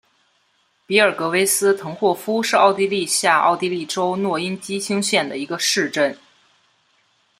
[0.87, 6.17] 比尔格韦斯滕霍夫是奥地利下奥地利州诺因基兴县的一个市镇。